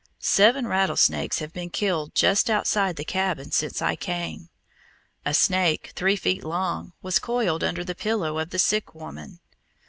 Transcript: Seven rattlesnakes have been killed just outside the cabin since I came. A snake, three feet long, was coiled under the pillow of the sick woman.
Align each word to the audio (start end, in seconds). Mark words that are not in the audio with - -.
Seven 0.17 0.65
rattlesnakes 0.65 1.37
have 1.37 1.53
been 1.53 1.69
killed 1.69 2.15
just 2.15 2.49
outside 2.49 2.95
the 2.95 3.05
cabin 3.05 3.51
since 3.51 3.83
I 3.83 3.95
came. 3.95 4.49
A 5.27 5.31
snake, 5.35 5.91
three 5.95 6.15
feet 6.15 6.43
long, 6.43 6.93
was 7.03 7.19
coiled 7.19 7.63
under 7.63 7.83
the 7.83 7.93
pillow 7.93 8.39
of 8.39 8.49
the 8.49 8.57
sick 8.57 8.95
woman. 8.95 9.41